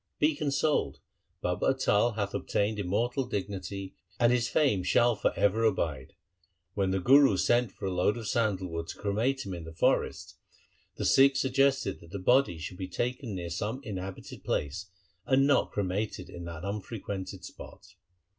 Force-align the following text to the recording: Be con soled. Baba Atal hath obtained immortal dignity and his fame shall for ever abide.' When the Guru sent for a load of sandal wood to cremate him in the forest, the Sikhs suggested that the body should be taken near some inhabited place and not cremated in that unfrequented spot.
Be 0.17 0.35
con 0.35 0.49
soled. 0.49 0.97
Baba 1.43 1.75
Atal 1.75 2.15
hath 2.15 2.33
obtained 2.33 2.79
immortal 2.79 3.23
dignity 3.25 3.93
and 4.19 4.33
his 4.33 4.47
fame 4.49 4.81
shall 4.81 5.15
for 5.15 5.31
ever 5.37 5.63
abide.' 5.63 6.15
When 6.73 6.89
the 6.89 6.99
Guru 6.99 7.37
sent 7.37 7.71
for 7.71 7.85
a 7.85 7.91
load 7.93 8.17
of 8.17 8.27
sandal 8.27 8.67
wood 8.69 8.87
to 8.87 8.97
cremate 8.97 9.45
him 9.45 9.53
in 9.53 9.63
the 9.63 9.75
forest, 9.75 10.37
the 10.95 11.05
Sikhs 11.05 11.39
suggested 11.39 11.99
that 11.99 12.09
the 12.09 12.17
body 12.17 12.57
should 12.57 12.77
be 12.77 12.87
taken 12.87 13.35
near 13.35 13.51
some 13.51 13.79
inhabited 13.83 14.43
place 14.43 14.87
and 15.27 15.45
not 15.45 15.69
cremated 15.71 16.31
in 16.31 16.45
that 16.45 16.63
unfrequented 16.65 17.45
spot. 17.45 17.93